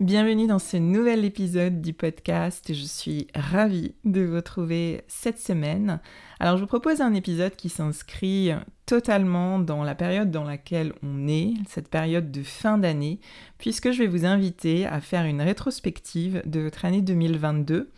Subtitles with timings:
[0.00, 2.72] Bienvenue dans ce nouvel épisode du podcast.
[2.72, 5.98] Je suis ravie de vous retrouver cette semaine.
[6.38, 8.52] Alors je vous propose un épisode qui s'inscrit
[8.86, 13.18] totalement dans la période dans laquelle on est, cette période de fin d'année,
[13.58, 17.90] puisque je vais vous inviter à faire une rétrospective de votre année 2022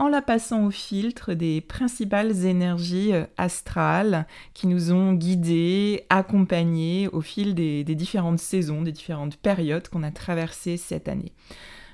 [0.00, 7.06] en la passant au filtre des principales énergies euh, astrales qui nous ont guidés, accompagnés
[7.12, 11.32] au fil des, différentes saisons, des différentes périodes qu'on a traversées cette année.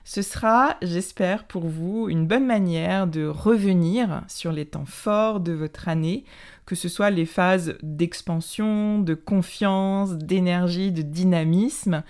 [0.04, 5.50] Ce sera, j'espère pour vous, une bonne manière de revenir sur les temps forts de
[5.50, 6.22] votre année,
[6.64, 12.04] que ce soit les phases d'expansion, de confiance, d'énergie, de dynamisme,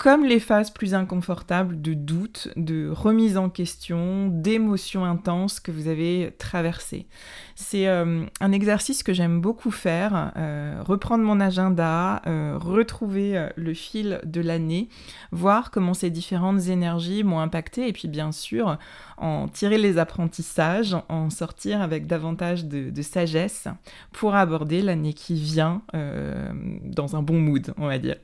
[0.00, 5.88] comme les phases plus inconfortables de doute, de remise en question, d'émotions intenses que vous
[5.88, 7.06] avez traversées.
[7.54, 13.74] C'est euh, un exercice que j'aime beaucoup faire, euh, reprendre mon agenda, euh, retrouver le
[13.74, 14.88] fil de l'année,
[15.32, 18.78] voir comment ces différentes énergies m'ont impacté et puis bien sûr
[19.18, 23.68] en tirer les apprentissages, en sortir avec davantage de sagesse
[24.12, 28.16] pour aborder l'année qui vient dans un bon mood, on va dire.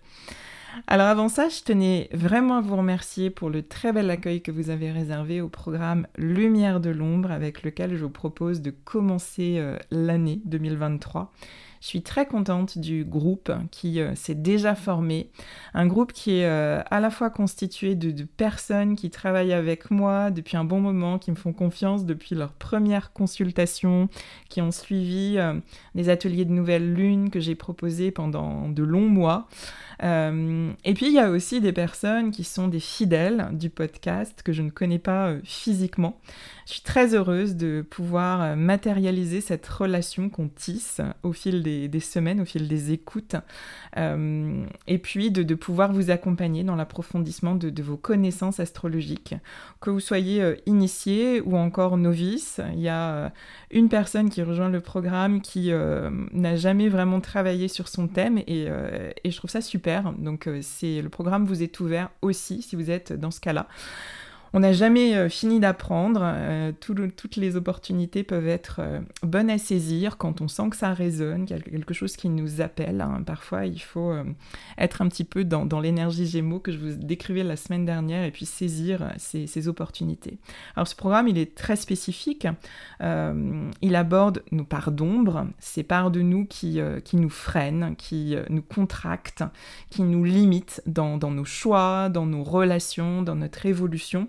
[0.86, 4.50] Alors avant ça, je tenais vraiment à vous remercier pour le très bel accueil que
[4.50, 9.56] vous avez réservé au programme Lumière de l'ombre avec lequel je vous propose de commencer
[9.56, 11.32] euh, l'année 2023.
[11.80, 15.30] Je suis très contente du groupe qui euh, s'est déjà formé.
[15.72, 20.30] Un groupe qui est euh, à la fois constitué de, personnes qui travaillent avec moi
[20.30, 24.08] depuis un bon moment, qui me font confiance depuis leur première consultation,
[24.48, 25.38] qui ont suivi
[25.94, 29.48] des ateliers de nouvelle lune que j'ai proposés pendant de longs mois.
[30.02, 34.42] Euh, et puis il y a aussi des personnes qui sont des fidèles du podcast
[34.42, 36.20] que je ne connais pas euh, physiquement.
[36.66, 42.00] Je suis très heureuse de pouvoir euh, matérialiser cette relation qu'on tisse au fil des,
[42.00, 43.36] semaines, au fil des écoutes,
[43.96, 49.34] et puis de, pouvoir vous accompagner dans l'approfondissement de, vos connaissances astrologiques.
[49.80, 53.32] Que vous soyez initié ou encore novice, il y a
[53.70, 55.70] une personne qui rejoint le programme qui
[56.32, 58.68] n'a jamais vraiment travaillé sur son thème et
[59.24, 59.85] je trouve ça super
[60.18, 63.68] donc euh, c'est le programme vous est ouvert aussi si vous êtes dans ce cas-là.
[64.52, 69.58] On n'a jamais euh, fini d'apprendre, euh, toutes les opportunités peuvent être euh, bonnes à
[69.58, 73.00] saisir quand on sent que ça résonne, quelque chose qui nous appelle.
[73.00, 73.22] Hein.
[73.26, 74.14] Parfois, il faut
[74.78, 78.30] être un petit peu dans, l'énergie Gémeaux que je vous décrivais la semaine dernière et
[78.30, 80.38] puis saisir ces, opportunités.
[80.76, 82.46] Alors ce programme, il est très spécifique.
[83.00, 86.80] il aborde nos parts d'ombre, ces parts de nous qui,
[87.12, 89.44] nous freinent, qui nous contractent,
[89.90, 94.28] qui nous limitent dans nos choix, dans nos relations, dans notre évolution.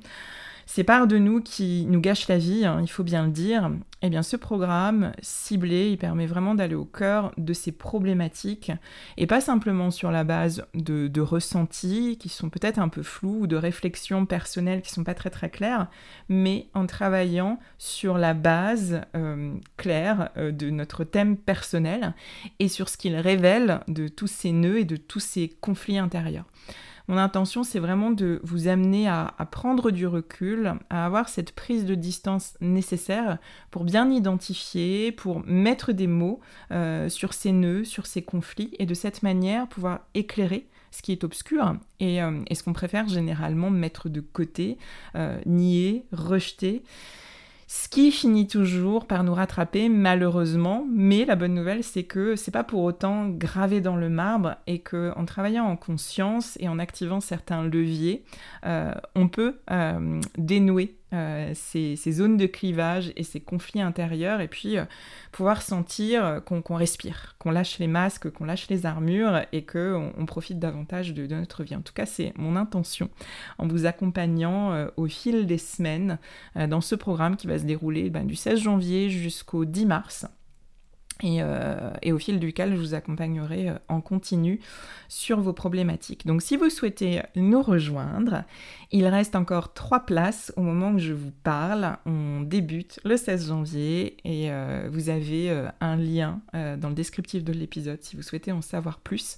[0.68, 3.72] Ces parts de nous qui nous gâchent la vie, hein, il faut bien le dire,
[4.02, 8.74] eh bien ce programme ciblé, il permet vraiment d'aller au cœur de ces problématiques
[9.16, 13.48] et pas simplement sur la base de, ressentis qui sont peut-être un peu flous ou
[13.48, 15.88] de réflexions personnelles qui sont pas très très claires,
[16.28, 22.14] mais en travaillant sur la base euh, claire euh, de notre thème personnel
[22.60, 26.46] et sur ce qu'il révèle de tous ces nœuds et de tous ces conflits intérieurs.
[27.10, 31.86] Mon intention, c'est vraiment de vous amener à, prendre du recul, à avoir cette prise
[31.86, 33.38] de distance nécessaire
[33.72, 38.86] pour bien identifier, pour mettre des mots euh, sur ces nœuds, sur ces conflits, et
[38.86, 43.70] de cette manière pouvoir éclairer ce qui est obscur et, euh, ce qu'on préfère généralement
[43.70, 44.78] mettre de côté,
[45.16, 46.84] euh, nier, rejeter.
[47.70, 52.52] Ce qui finit toujours par nous rattraper, malheureusement, mais la bonne nouvelle, c'est que c'est
[52.52, 56.80] pas pour autant gravé dans le marbre et que en travaillant en conscience et en
[56.80, 58.24] activant certains leviers,
[58.66, 64.48] euh, on peut euh, dénouer euh, ces, zones de clivage et ces conflits intérieurs et
[64.48, 64.78] puis
[65.32, 70.26] pouvoir sentir qu'on respire, qu'on lâche les masques, qu'on lâche les armures et qu'on on
[70.26, 71.76] profite davantage de, notre vie.
[71.76, 73.10] En tout cas, c'est mon intention
[73.58, 76.18] en vous accompagnant au fil des semaines
[76.56, 80.26] dans ce programme qui va se dérouler ben, du 16 janvier jusqu'au 10 mars.
[81.24, 84.60] Euh, et, au fil duquel je vous accompagnerai euh, en continu
[85.08, 86.26] sur vos problématiques.
[86.26, 88.44] Donc si vous souhaitez nous rejoindre,
[88.92, 91.98] il reste encore trois places au moment où je vous parle.
[92.06, 97.54] On débute le 16 janvier et euh, vous avez un lien dans le descriptif de
[97.54, 99.38] l'épisode si vous souhaitez en savoir plus.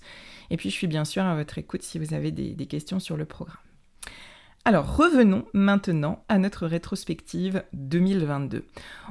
[0.50, 3.18] Et puis je suis bien sûr à votre écoute si vous avez des questions sur
[3.18, 3.58] le programme.
[4.66, 8.66] Alors revenons maintenant à notre rétrospective 2022.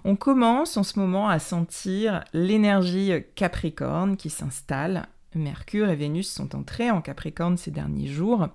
[0.04, 5.06] On commence en ce moment à sentir l'énergie Capricorne qui s'installe.
[5.34, 8.48] Mercure et Vénus sont entrés en Capricorne ces derniers jours.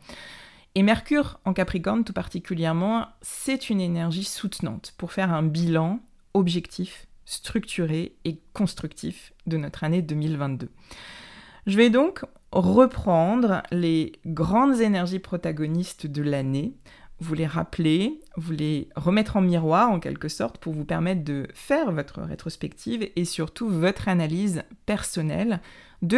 [0.75, 5.99] Et Mercure en Capricorne tout particulièrement, c'est une énergie soutenante pour faire un bilan
[6.33, 10.69] objectif, structuré et constructif de notre année 2022.
[11.65, 16.75] Je vais donc reprendre les grandes énergies protagonistes de l'année,
[17.19, 21.47] vous les rappeler, vous les remettre en miroir en quelque sorte pour vous permettre de
[21.53, 25.61] faire votre rétrospective et surtout votre analyse personnelle
[26.01, 26.17] de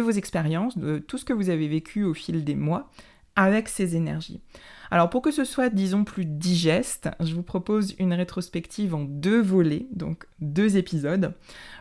[0.00, 2.88] vos, expériences, de tout ce que vous avez vécu au fil des mois
[3.36, 4.40] avec ces énergies.
[4.90, 9.40] Alors pour que ce soit, disons, plus digeste, je vous propose une rétrospective en deux
[9.40, 11.34] volets, donc deux épisodes.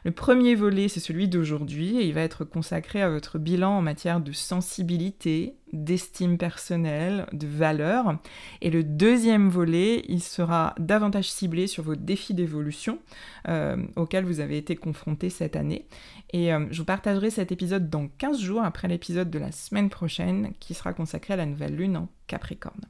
[0.03, 3.81] Le premier volet, c'est celui d'aujourd'hui, et il va être consacré à votre bilan en
[3.81, 8.17] matière de sensibilité, d'estime personnelle, de valeur.
[8.61, 12.99] Et le deuxième volet, il sera davantage ciblé sur vos défis d'évolution
[13.47, 15.87] euh, auxquels vous avez été confrontés cette année.
[16.33, 19.89] Et euh, je vous partagerai cet épisode dans 15 jours après l'épisode de la semaine
[19.89, 22.81] prochaine qui sera consacré à la nouvelle lune en Capricorne.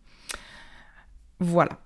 [1.39, 1.79] Voilà.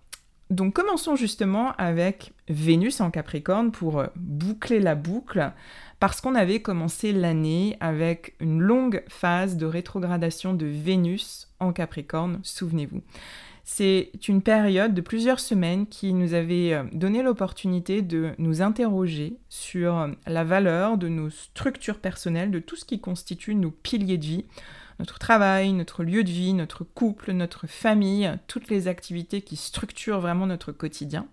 [0.52, 5.52] Donc commençons justement avec Vénus en Capricorne pour euh, boucler la boucle,
[6.00, 12.42] parce qu'on avait commencé l'année avec une longue phase de rétrogradation de Vénus en Capricorne,
[12.44, 13.02] souvenez-vous.
[13.64, 19.38] C'est une période de plusieurs semaines qui nous avait euh, donné l'opportunité de nous interroger
[19.48, 24.18] sur euh, la valeur de nos structures personnelles, de tout ce qui constitue nos piliers
[24.18, 24.46] de vie,
[25.02, 30.20] notre travail, notre lieu de vie, notre couple, notre famille, toutes les activités qui structurent
[30.20, 31.26] vraiment notre quotidien.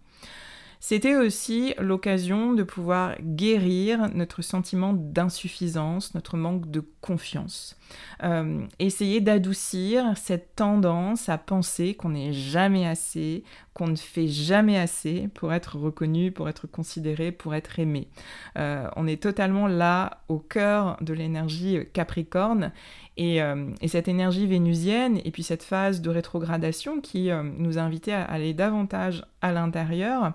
[0.81, 7.76] C'était aussi l'occasion de pouvoir guérir notre sentiment d'insuffisance, notre manque de confiance.
[8.23, 13.43] Euh, essayer d'adoucir cette tendance à penser qu'on n'est jamais assez,
[13.75, 18.09] qu'on ne fait jamais assez pour être reconnu, pour être considéré, pour être aimé.
[18.56, 22.73] Euh, on est totalement là au cœur de l'énergie Capricorne
[23.20, 28.22] euh, et, cette énergie vénusienne et puis cette phase de rétrogradation qui nous a à
[28.22, 30.32] aller davantage à l'intérieur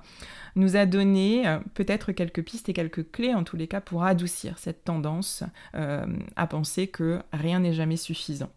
[0.56, 4.04] nous a donné euh, peut-être quelques pistes et quelques clés en tous les cas pour
[4.04, 5.44] adoucir cette tendance
[5.76, 8.50] euh, à penser que rien n'est jamais suffisant.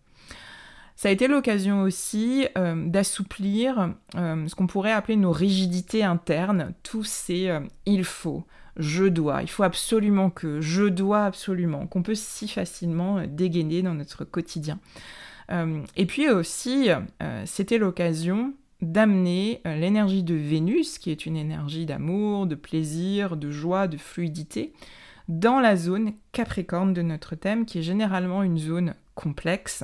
[0.96, 7.04] Ça a été l'occasion aussi euh, d'assouplir ce qu'on pourrait appeler nos rigidités internes, tous
[7.04, 7.54] ces
[7.84, 13.26] il faut, je dois, il faut absolument que, je dois absolument, qu'on peut si facilement
[13.26, 14.78] dégainer dans notre quotidien.
[15.50, 16.88] et puis aussi,
[17.44, 18.52] c'était l'occasion
[18.82, 23.96] d'amener euh, l'énergie de Vénus, qui est une énergie d'amour, de plaisir, de joie, de
[23.96, 24.72] fluidité,
[25.28, 29.82] dans la zone Capricorne de notre thème, qui est généralement une zone complexe,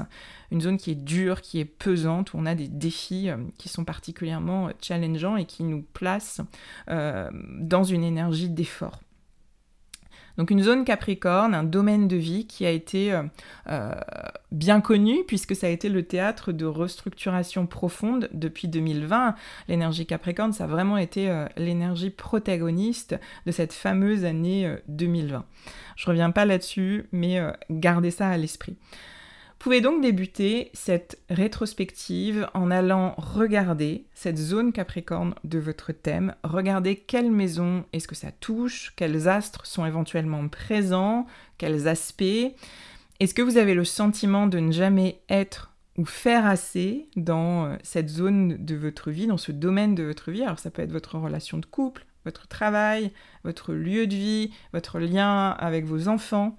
[0.51, 3.69] une zone qui est dure, qui est pesante, où on a des défis euh, qui
[3.69, 6.43] sont particulièrement challengeants et qui nous placent
[6.89, 9.01] euh, dans une énergie d'effort.
[10.39, 13.23] Donc une zone Capricorne, un domaine de vie qui a été euh,
[13.69, 13.93] euh,
[14.51, 19.35] bien connu puisque ça a été le théâtre de restructuration profonde depuis 2020.
[19.69, 25.45] L'énergie Capricorne, ça a vraiment été euh, l'énergie protagoniste de cette fameuse année 2020.
[25.97, 28.77] Je reviens pas là-dessus, mais gardez ça à l'esprit
[29.62, 36.97] pouvez donc débuter cette rétrospective en allant regarder cette zone Capricorne de votre thème, regarder
[36.97, 41.28] quelle maison est-ce que ça touche, quels astres sont éventuellement présents,
[41.59, 42.57] quels aspects.
[43.21, 47.76] Est-ce que vous avez le sentiment de ne jamais être ou faire assez dans euh,
[47.85, 50.42] cette zone de votre vie, dans ce domaine de votre vie?
[50.42, 53.12] Alors ça peut être votre relation de couple, votre travail,
[53.45, 56.59] votre lieu de vie, votre lien avec vos enfants.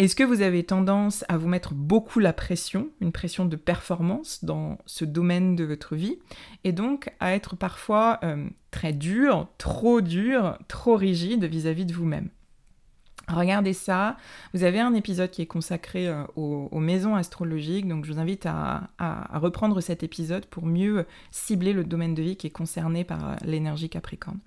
[0.00, 4.42] Est-ce que vous avez tendance à vous mettre beaucoup la pression, une pression de performance
[4.42, 6.18] dans ce domaine de votre vie,
[6.64, 12.30] et donc à être parfois euh, très dur, trop dur, trop rigide vis-à-vis de vous-même?
[13.28, 14.16] Regardez ça.
[14.54, 18.46] Vous avez un épisode qui est consacré euh, aux, maisons astrologiques, donc je vous invite
[18.46, 18.88] à,
[19.34, 23.34] reprendre cet épisode pour mieux cibler le domaine de vie qui est concerné par euh,
[23.44, 24.38] l'énergie Capricorne.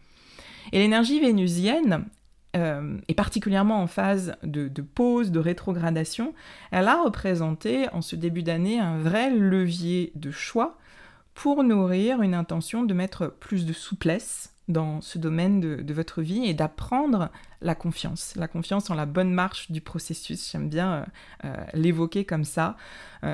[0.71, 2.07] Et l'énergie vénusienne,
[2.55, 6.33] euh, et particulièrement en phase de, pause, de rétrogradation,
[6.71, 10.77] elle a représenté en ce début d'année un vrai levier de choix
[11.33, 16.45] pour nourrir une intention de mettre plus de souplesse dans ce domaine de, votre vie
[16.45, 17.31] et d'apprendre
[17.61, 21.05] la confiance, la confiance en la bonne marche du processus, j'aime bien euh,
[21.45, 22.77] euh, l'évoquer comme ça,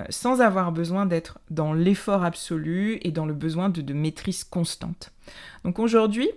[0.10, 5.12] sans avoir besoin d'être dans l'effort absolu et dans le besoin de maîtrise constante.
[5.64, 6.30] Donc aujourd'hui,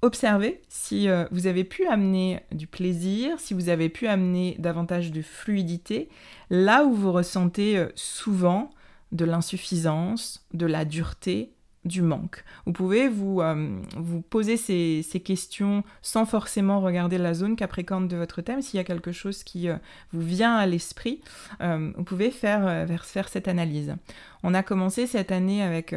[0.00, 5.10] Observez si euh, vous avez pu amener du plaisir, si vous avez pu amener davantage
[5.10, 6.08] de fluidité,
[6.50, 8.70] là où vous ressentez euh, souvent
[9.10, 11.52] de l'insuffisance, de la dureté,
[11.88, 12.44] du manque.
[12.66, 18.16] Vous pouvez vous, euh, vous poser ces, questions sans forcément regarder la zone capricorne de
[18.16, 18.62] votre thème.
[18.62, 19.76] S'il y a quelque chose qui euh,
[20.12, 21.20] vous vient à l'esprit,
[21.60, 23.96] euh, vous pouvez faire, faire cette analyse.
[24.44, 25.94] On a commencé cette année avec,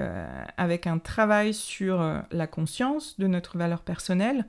[0.57, 4.47] avec un travail sur la conscience de notre valeur personnelle,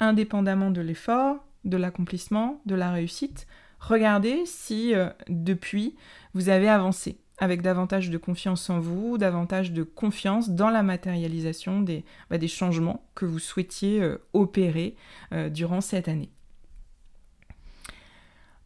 [0.00, 3.46] indépendamment de l'effort, de l'accomplissement, de la réussite.
[3.80, 4.94] Regardez si
[5.28, 5.96] depuis
[6.32, 11.80] vous avez avancé avec davantage de confiance en vous, davantage de confiance dans la matérialisation
[11.80, 14.96] des, bah, changements que vous souhaitiez euh, opérer
[15.32, 16.30] euh, durant cette année.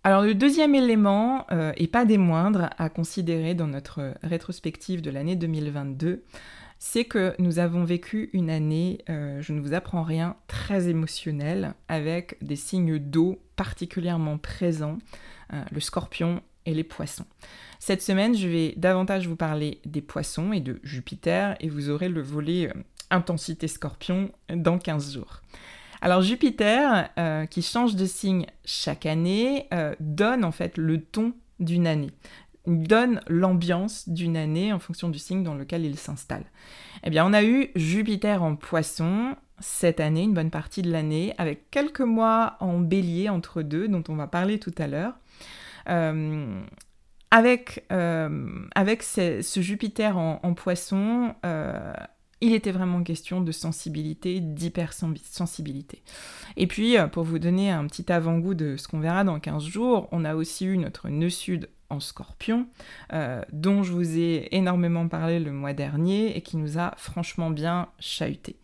[0.05, 5.11] Alors le deuxième élément, euh, et pas des moindres, à considérer dans notre rétrospective de
[5.11, 6.25] l'année 2022,
[6.79, 12.39] c'est que nous avons vécu une année, je ne vous apprends rien, très émotionnelle, avec
[12.41, 14.97] des signes d'eau particulièrement présents,
[15.51, 16.41] le scorpion
[16.75, 17.27] les poissons.
[17.79, 22.09] Cette semaine, je vais davantage vous parler des poissons et de Jupiter et vous aurez
[22.09, 22.75] le volet euh,
[23.11, 25.41] intensité scorpion dans 15 jours.
[26.03, 31.35] Alors Jupiter, euh, qui change de signe chaque année, euh, donne en fait le ton
[31.59, 32.11] d'une année,
[32.67, 36.45] donne l'ambiance d'une année en fonction du signe dans lequel il s'installe.
[37.05, 41.35] Eh bien, on a eu Jupiter en poisson cette année, une bonne partie de l'année,
[41.37, 45.15] avec quelques mois en bélier entre deux, dont on va parler tout à l'heure
[47.31, 51.93] avec, euh, avec ce, Jupiter en, poisson, euh,
[52.41, 56.03] il était vraiment question de sensibilité, d'hypersensibilité.
[56.57, 59.65] Et puis, euh, pour vous donner un petit avant-goût de ce qu'on verra dans 15
[59.65, 62.69] jours, on a aussi eu notre nœud sud en scorpion,
[63.53, 67.89] dont je vous ai énormément parlé le mois dernier et qui nous a franchement bien
[67.99, 68.61] chahuté.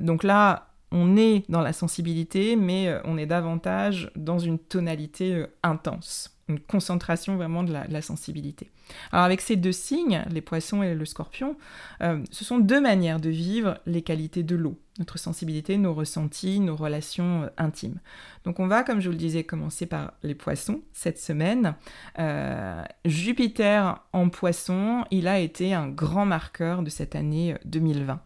[0.00, 6.38] donc là, on est dans la sensibilité, mais on est davantage dans une tonalité intense
[6.48, 8.70] une concentration vraiment de la, sensibilité.
[9.12, 11.56] Alors avec ces deux signes, les poissons et le scorpion,
[12.00, 16.60] euh, ce sont deux manières de vivre les qualités de l'eau, notre sensibilité, nos ressentis,
[16.60, 18.00] nos relations euh, intimes.
[18.44, 21.74] Donc on va, comme je vous le disais, commencer par les poissons cette semaine.
[22.18, 28.20] Euh, Jupiter en poisson, il a été un grand marqueur de cette année 2020.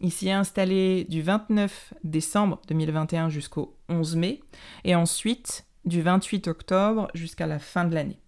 [0.00, 4.40] il s'y est installé du 29 décembre 2021 jusqu'au 11 mai,
[4.84, 8.18] et ensuite du 28 octobre jusqu'à la fin de l'année.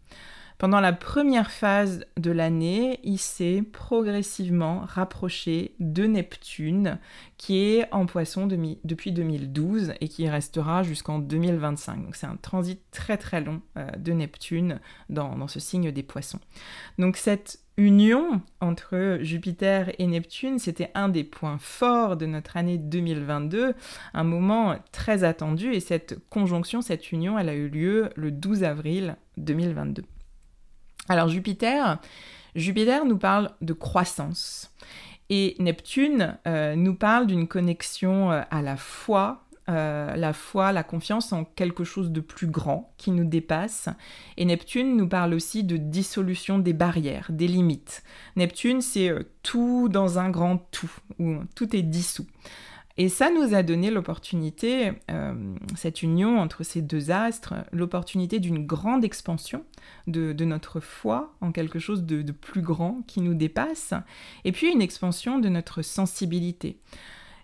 [0.58, 6.98] Pendant la première phase de l'année, il s'est progressivement rapproché de Neptune,
[7.36, 12.02] qui est en poisson depuis 2012 et qui restera jusqu'en 2025.
[12.02, 16.02] Donc c'est un transit très très long euh, de Neptune dans, dans ce signe des
[16.02, 16.40] poissons.
[16.98, 22.78] Donc cette union entre Jupiter et Neptune, c'était un des points forts de notre année
[22.78, 23.74] 2022,
[24.12, 28.64] un moment très attendu, et cette conjonction, cette union, elle a eu lieu le 12
[28.64, 30.02] avril 2022.
[31.08, 31.98] Alors Jupiter,
[32.54, 34.70] Jupiter nous parle de croissance,
[35.30, 40.82] et Neptune euh, nous parle d'une connexion euh, à la foi euh, la foi, la
[40.82, 43.90] confiance en quelque chose de plus grand qui nous dépasse.
[44.38, 48.02] Et Neptune nous parle aussi de dissolution des barrières, des limites.
[48.36, 49.12] Neptune, c'est
[49.42, 52.26] tout dans un grand tout, où tout est dissous.
[53.00, 58.66] Et ça nous a donné l'opportunité, euh, cette union entre ces deux astres, l'opportunité d'une
[58.66, 59.64] grande expansion
[60.08, 63.94] de, notre foi en quelque chose de, de plus grand qui nous dépasse,
[64.44, 66.78] et puis une expansion de notre sensibilité.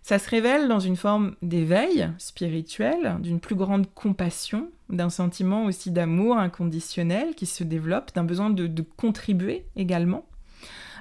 [0.04, 5.90] Ça se révèle dans une forme d'éveil spirituel, d'une plus grande compassion, d'un sentiment aussi
[5.90, 10.26] d'amour inconditionnel qui se développe, d'un besoin de, contribuer également.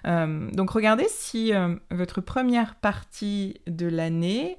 [0.05, 4.57] Euh, donc regardez si euh, votre première partie de l'année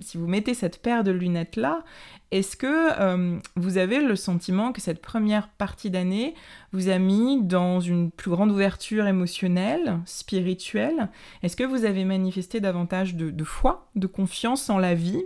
[0.00, 1.84] si vous mettez cette paire de lunettes-là,
[2.32, 6.34] est-ce que vous avez le sentiment que cette première partie d'année
[6.72, 11.10] vous a mis dans une plus grande ouverture émotionnelle, spirituelle?
[11.44, 15.22] Est-ce que vous avez manifesté davantage de, foi, de confiance en la vie?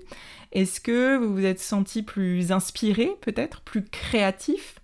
[0.52, 4.80] Est-ce que vous vous êtes senti plus inspiré, peut-être, plus créatif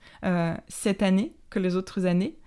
[0.66, 2.38] cette année que les autres années?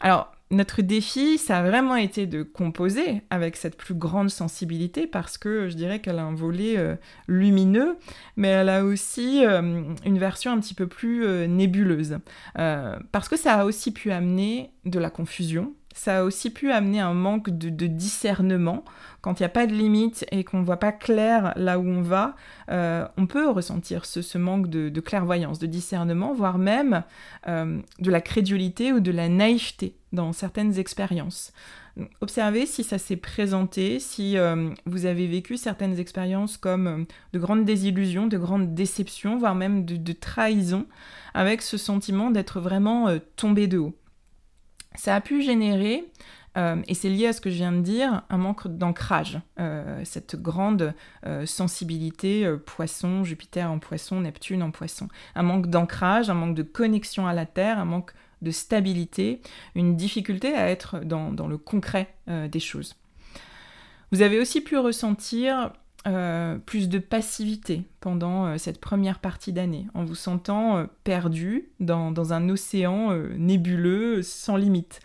[0.00, 5.38] Alors, notre défi, ça a vraiment été de composer avec cette plus grande sensibilité parce
[5.38, 6.96] que je dirais qu'elle a un volet euh,
[7.26, 7.96] lumineux,
[8.36, 12.18] mais elle a aussi euh, une version un petit peu plus euh, nébuleuse.
[12.54, 17.00] parce que ça a aussi pu amener de la confusion, ça a aussi pu amener
[17.00, 18.84] un manque de, discernement.
[19.22, 21.86] Quand il n'y a pas de limite et qu'on ne voit pas clair là où
[21.86, 22.34] on va,
[22.70, 27.04] euh, on peut ressentir ce, manque de, clairvoyance, de discernement, voire même
[27.46, 31.52] euh, de la crédulité ou de la naïveté dans certaines expériences.
[32.20, 37.64] Observez si ça s'est présenté, si euh, vous avez vécu certaines expériences comme de grandes
[37.64, 40.86] désillusions, de grandes déceptions, voire même de, de trahison,
[41.34, 43.94] avec ce sentiment d'être vraiment tombé de haut
[44.94, 46.04] ça a pu générer,
[46.56, 49.40] euh, et c'est lié à ce que je viens de dire, un manque d'ancrage.
[49.58, 50.94] Euh, cette grande
[51.26, 55.08] euh, sensibilité, poisson, Jupiter en poisson, Neptune en poisson.
[55.34, 59.40] Un manque d'ancrage, un manque de connexion à la Terre, un manque de stabilité,
[59.74, 62.94] une difficulté à être dans, dans le concret des choses.
[64.12, 65.72] Vous avez aussi pu ressentir
[66.06, 71.70] euh, plus de passivité pendant euh, cette première partie d'année, en vous sentant euh, perdu
[71.80, 75.00] dans, un océan nébuleux, sans limite.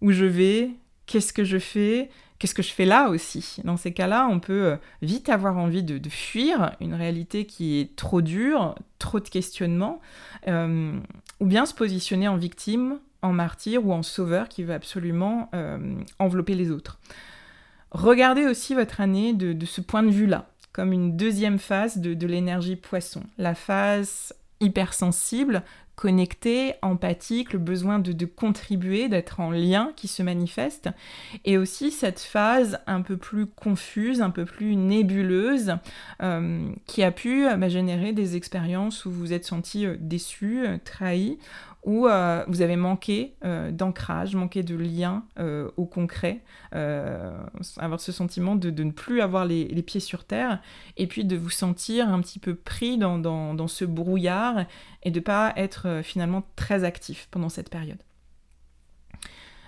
[0.00, 0.70] Où je vais
[1.06, 3.56] Qu'est-ce que je fais Qu'est-ce que je fais là aussi?
[3.64, 7.96] Dans ces cas-là, on peut vite avoir envie de, de, fuir une réalité qui est
[7.96, 10.00] trop dure, trop de questionnements,
[10.46, 15.50] ou bien se positionner en victime, en martyr ou en sauveur qui veut absolument
[16.20, 17.00] envelopper les autres.
[17.90, 22.76] Regardez aussi votre année de, ce point de vue-là, comme une deuxième phase de, l'énergie
[22.76, 23.22] poisson.
[23.38, 25.62] La phase hypersensible,
[25.94, 30.90] connectée, empathique, le besoin de, contribuer, d'être en lien qui se manifeste,
[31.44, 35.74] et aussi cette phase un peu plus confuse, un peu plus nébuleuse,
[36.22, 40.64] euh, qui a pu bah, générer des expériences où vous vous êtes senti euh, déçu,
[40.64, 41.38] euh, trahi,
[41.84, 48.12] où euh, vous avez manqué euh, d'ancrage, manqué de lien euh, au concret, avoir ce
[48.12, 50.60] sentiment de, ne plus avoir les, pieds sur terre,
[50.96, 54.66] et puis de vous sentir un petit peu pris dans, ce brouillard
[55.02, 57.98] et de ne pas être finalement très actif pendant cette période.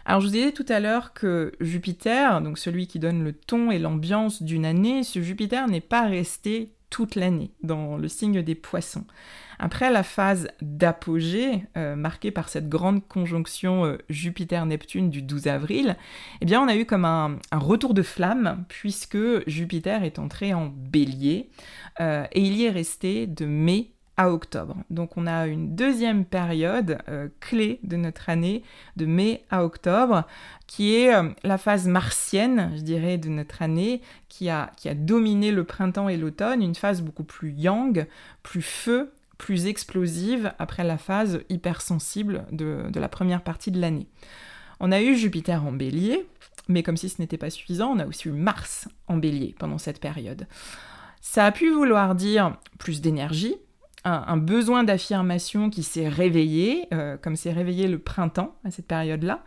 [0.05, 3.70] Alors je vous disais tout à l'heure que Jupiter, donc celui qui donne le ton
[3.70, 8.55] et l'ambiance d'une année, ce Jupiter n'est pas resté toute l'année dans le signe des
[8.55, 9.05] poissons.
[9.59, 15.96] Après la phase d'apogée, euh, marquée par cette grande conjonction euh, Jupiter-Neptune du 12 avril,
[16.40, 20.66] eh bien on a eu comme un, retour de flamme, puisque Jupiter est entré en
[20.66, 21.50] bélier,
[22.00, 23.92] euh, et il y est resté de mai
[24.28, 24.76] octobre.
[24.90, 26.98] Donc on a une deuxième période
[27.40, 28.62] clé de notre année,
[28.96, 30.24] de mai à octobre,
[30.66, 35.52] qui est la phase martienne, je dirais, de notre année, qui a, qui a dominé
[35.52, 38.06] le printemps et l'automne, une phase beaucoup plus yang,
[38.42, 44.06] plus feu, plus explosive après la phase hypersensible de, de la première partie de l'année.
[44.80, 46.26] On a eu Jupiter en bélier,
[46.68, 49.78] mais comme si ce n'était pas suffisant, on a aussi eu Mars en bélier pendant
[49.78, 50.46] cette période.
[51.20, 53.56] Ça a pu vouloir dire plus d'énergie,
[54.04, 59.44] un, besoin d'affirmation qui s'est réveillé, euh, comme s'est réveillé le printemps à cette période-là,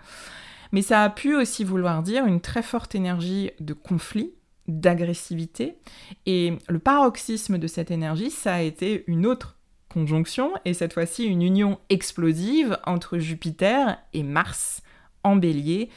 [0.71, 4.33] mais ça a pu aussi vouloir dire une très forte énergie de conflit,
[4.67, 5.77] d'agressivité,
[6.25, 9.57] et le paroxysme de cette énergie, ça a été une autre
[9.89, 14.81] conjonction, et cette fois-ci une union explosive entre Jupiter et Mars
[15.23, 15.89] en bélier,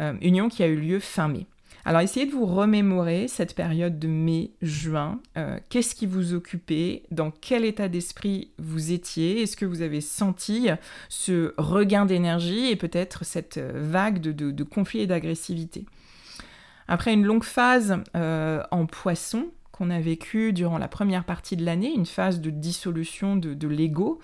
[0.00, 1.46] euh, union qui a eu lieu fin mai.
[1.84, 5.20] Alors essayez de vous remémorer cette période de mai-juin.
[5.36, 7.02] Euh, qu'est-ce qui vous occupait?
[7.10, 9.42] Dans quel état d'esprit vous étiez?
[9.42, 10.68] Est-ce que vous avez senti
[11.08, 15.86] ce regain d'énergie et peut-être cette vague de, de, conflits et d'agressivité?
[16.86, 21.64] Après une longue phase euh, en poisson, qu'on a vécu durant la première partie de
[21.64, 24.20] l'année, une phase de dissolution de, l'ego,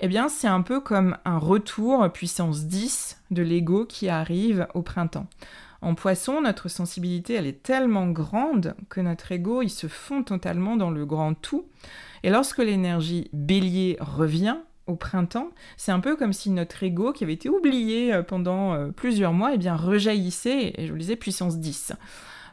[0.00, 4.82] eh bien c'est un peu comme un retour puissance 10 de l'ego qui arrive au
[4.82, 5.26] printemps.
[5.84, 10.76] En poisson, notre sensibilité, elle est tellement grande que notre ego, il se fond totalement
[10.76, 11.66] dans le grand tout.
[12.22, 17.22] Et lorsque l'énergie bélier revient au printemps, c'est un peu comme si notre ego, qui
[17.22, 21.16] avait été oublié euh, pendant euh, plusieurs mois, eh bien rejaillissait, et je vous disais,
[21.16, 21.92] puissance 10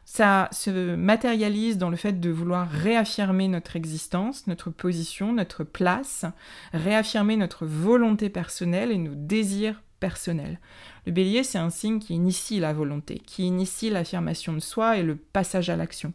[0.04, 6.26] ça se matérialise dans le fait de vouloir réaffirmer notre existence, notre position, notre place,
[6.74, 10.60] réaffirmer notre volonté personnelle et nos désirs personnels.
[11.06, 15.04] Le bélier, c'est un signe qui initie la volonté, qui initie l'affirmation de soi et
[15.04, 16.12] le passage à l'action.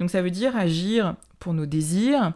[0.00, 2.32] Donc ça veut dire agir pour nos désirs,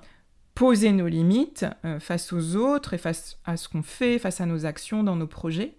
[0.55, 4.47] poser nos limites euh, face aux autres et face à ce qu'on fait, face à
[4.47, 5.75] nos actions dans nos projets.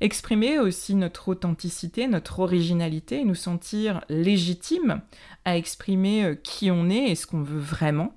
[0.00, 5.02] Exprimer aussi notre authenticité, notre originalité, nous sentir légitimes
[5.44, 8.14] à exprimer euh, qui on est et ce qu'on veut vraiment.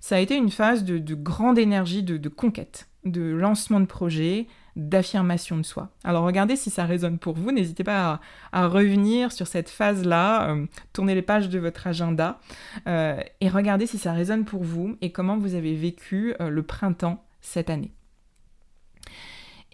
[0.00, 5.56] Ça a été une phase de, grande énergie de, conquête, de lancement de projet, d'affirmation
[5.56, 5.90] de soi.
[6.04, 8.20] Alors regardez si ça résonne pour vous, n'hésitez pas
[8.52, 12.40] à, revenir sur cette phase-là, euh, tournez les pages de votre agenda
[12.86, 17.24] euh, et regardez si ça résonne pour vous et comment vous avez vécu le printemps
[17.40, 17.92] cette année.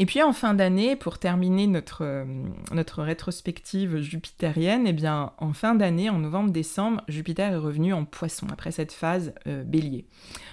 [0.00, 2.24] Et puis en fin d'année, pour terminer notre, euh,
[2.72, 8.46] notre rétrospective jupitérienne, eh bien en fin d'année, en novembre-décembre, Jupiter est revenu en poisson
[8.52, 10.06] après cette phase euh, bélier.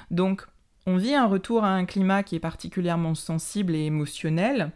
[0.10, 0.48] Donc
[0.86, 4.72] on vit un retour à un climat qui est particulièrement sensible et émotionnel.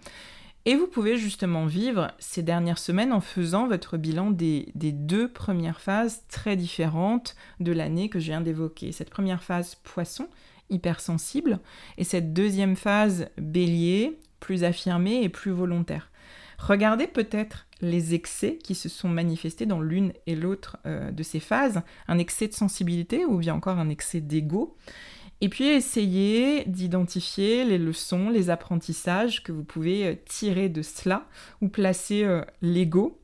[0.66, 5.82] Et vous pouvez justement vivre ces dernières semaines en faisant votre bilan des, deux premières
[5.82, 8.92] phases très différentes de l'année que je viens d'évoquer.
[8.92, 10.28] Cette première phase poisson,
[10.70, 11.60] hypersensible,
[11.98, 16.12] et cette deuxième phase bélier, plus affirmé et plus volontaire.
[16.58, 21.40] Regardez peut-être les excès qui se sont manifestés dans l'une et l'autre euh, de ces
[21.40, 24.76] phases, un excès de sensibilité ou bien encore un excès d'ego.
[25.42, 31.28] Et puis essayez d'identifier les leçons, les apprentissages que vous pouvez euh, tirer de cela
[31.62, 33.18] ou placer euh, l'ego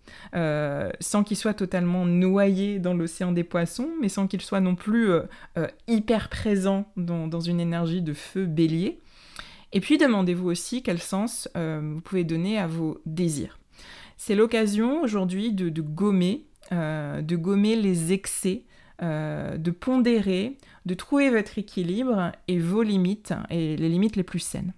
[1.02, 5.10] sans qu'il soit totalement noyé dans l'océan des poissons, mais sans qu'il soit non plus
[5.88, 9.00] hyper présent dans, une énergie de feu bélier.
[9.76, 13.60] Et puis demandez-vous aussi quel sens euh, vous pouvez donner à vos désirs.
[14.16, 18.64] C'est l'occasion aujourd'hui de, gommer, euh, de gommer les excès,
[19.02, 24.40] euh, de pondérer, de trouver votre équilibre et vos limites, et les limites les plus
[24.40, 24.74] saines.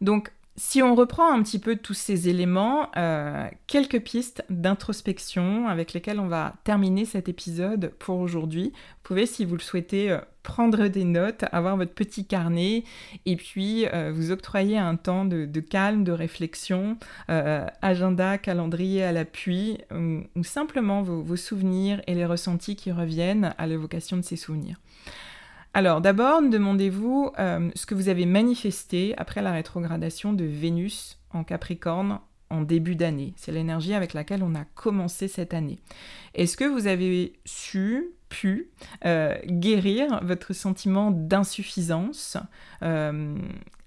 [0.00, 5.92] Donc si on reprend un petit peu tous ces éléments, euh, quelques pistes d'introspection avec
[5.92, 8.72] lesquelles on va terminer cet épisode pour aujourd'hui.
[8.72, 12.84] Vous pouvez, si vous le souhaitez, euh, prendre des notes, avoir votre petit carnet
[13.26, 16.96] et puis euh, vous octroyer un temps de, calme, de réflexion,
[17.28, 24.16] agenda, calendrier à l'appui, ou, simplement vos souvenirs et les ressentis qui reviennent à l'évocation
[24.16, 24.76] de ces souvenirs.
[25.76, 31.44] Alors d'abord, demandez-vous euh, ce que vous avez manifesté après la rétrogradation de Vénus en
[31.44, 32.18] Capricorne
[32.50, 33.34] en début d'année.
[33.36, 35.78] C'est l'énergie avec laquelle on a commencé cette année.
[36.34, 38.68] Est-ce que vous avez su, pu
[39.04, 42.36] euh, guérir votre sentiment d'insuffisance,
[42.82, 43.36] euh,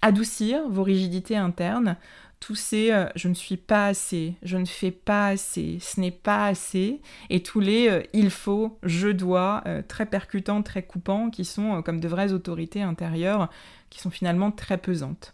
[0.02, 1.98] adoucir vos rigidités internes
[2.40, 6.10] tous ces euh, je ne suis pas assez, je ne fais pas assez, ce n'est
[6.10, 11.82] pas assez, et tous les il faut, je dois, très percutants, très coupants, qui sont
[11.82, 13.50] comme de vraies autorités intérieures,
[13.90, 15.34] qui sont finalement très pesantes.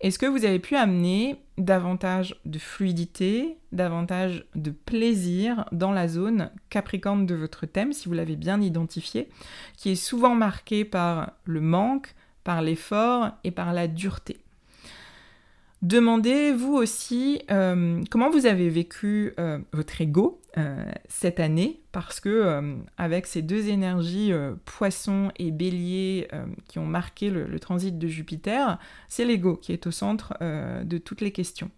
[0.00, 6.50] Est-ce que vous avez pu amener davantage de fluidité, davantage de plaisir dans la zone
[6.68, 9.28] capricorne de votre thème, si vous l'avez bien identifié,
[9.76, 14.43] qui est souvent marquée par le manque, par l'effort et par la dureté?
[15.84, 22.74] Demandez-vous aussi euh, comment vous avez vécu euh, votre ego euh, cette année, parce que
[22.96, 24.32] avec ces deux énergies,
[24.64, 26.28] poisson et bélier,
[26.68, 31.20] qui ont marqué le, transit de Jupiter, c'est l'ego qui est au centre de toutes
[31.20, 31.70] les questions.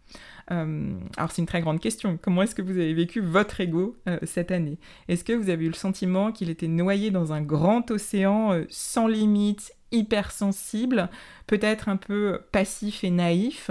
[0.49, 2.19] alors c'est une très grande question.
[2.21, 4.79] Comment est-ce que vous avez vécu votre ego cette année?
[5.09, 9.07] Est-ce que vous avez eu le sentiment qu'il était noyé dans un grand océan sans
[9.07, 11.09] limite, hypersensible,
[11.47, 13.71] peut-être un peu passif et naïf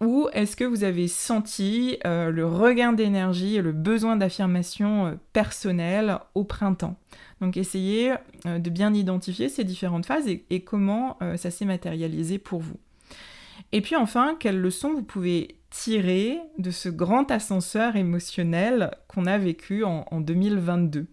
[0.00, 5.14] ou est-ce que vous avez senti euh, le regain d'énergie et le besoin d'affirmation euh,
[5.34, 6.96] personnelle au printemps?
[7.42, 8.14] Donc essayez
[8.46, 12.76] euh, de bien identifier ces différentes phases et, comment ça s'est matérialisé pour vous.
[13.72, 19.38] Et puis enfin, quelles leçons vous pouvez tirer de ce grand ascenseur émotionnel qu'on a
[19.38, 21.06] vécu en 2022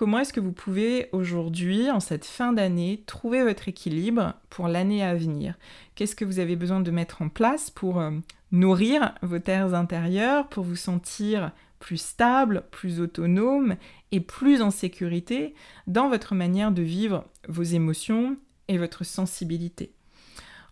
[0.00, 5.04] Comment est-ce que vous pouvez aujourd'hui, en cette fin d'année, trouver votre équilibre pour l'année
[5.04, 5.58] à venir?
[5.94, 8.10] Qu'est-ce que vous avez besoin de mettre en place pour euh,
[8.50, 13.76] nourrir vos terres intérieures, pour vous sentir plus stable, plus autonome
[14.10, 15.52] et plus en sécurité
[15.86, 19.92] dans votre manière de vivre vos émotions et votre sensibilité?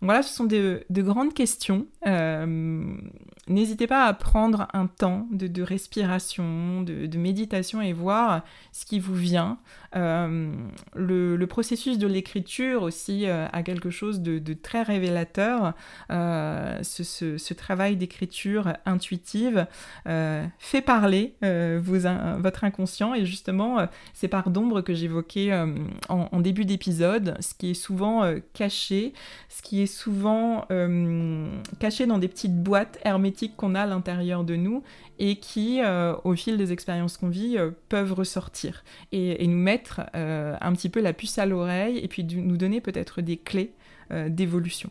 [0.01, 1.85] Voilà, ce sont de, grandes questions.
[2.07, 2.97] Euh,
[3.49, 9.15] n'hésitez pas à prendre un temps de, respiration, de, méditation et voir ce qui vous
[9.15, 9.57] vient.
[9.95, 10.53] Euh,
[10.95, 15.73] le, processus de l'écriture aussi euh, a quelque chose de, très révélateur.
[16.09, 19.67] Ce, travail d'écriture intuitive
[20.05, 25.51] fait parler votre inconscient et justement ces parts d'ombre que j'évoquais
[26.07, 29.13] en, début d'épisode, ce qui est souvent caché,
[29.49, 34.43] ce qui est souvent euh, caché dans des petites boîtes hermétiques qu'on a à l'intérieur
[34.43, 34.83] de nous
[35.17, 35.81] et qui,
[36.23, 41.13] au fil des expériences qu'on vit, peuvent ressortir et, nous mettre un petit peu la
[41.13, 43.73] puce à l'oreille et puis nous donner peut-être des clés
[44.27, 44.89] d'évolution.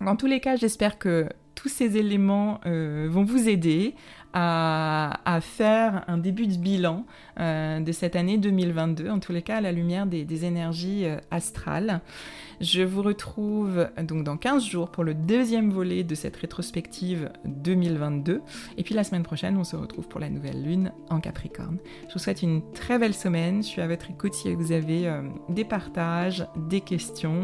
[0.00, 3.94] En tous les cas, j'espère que tous ces éléments vont vous aider
[4.34, 7.06] à, faire un début de bilan
[7.40, 11.16] euh, de cette année 2022, en tous les cas à la lumière des, énergies euh,
[11.30, 12.00] astrales.
[12.60, 18.42] Je vous retrouve donc dans 15 jours pour le deuxième volet de cette rétrospective 2022.
[18.78, 21.78] Et puis la semaine prochaine, on se retrouve pour la nouvelle lune en Capricorne.
[22.08, 23.62] Je vous souhaite une très belle semaine.
[23.62, 27.40] Je suis à votre écoute si vous avez euh, des partages, des questions.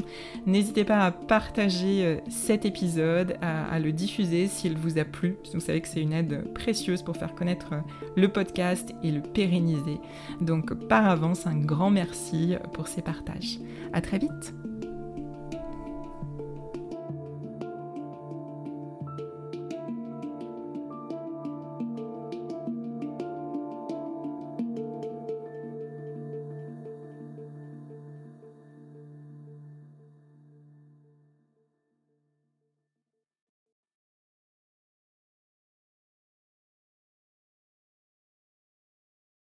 [0.47, 5.37] N'hésitez pas à partager cet épisode, à, le diffuser s'il vous a plu.
[5.53, 7.75] Vous savez que c'est une aide précieuse pour faire connaître
[8.17, 9.80] le podcast et le pérenniser.
[10.41, 13.59] Donc par avance, un grand merci pour ces partages.
[13.93, 14.55] À très vite